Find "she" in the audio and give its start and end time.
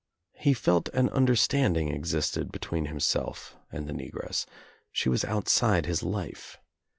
4.91-5.09